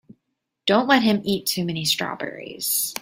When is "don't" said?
0.65-0.87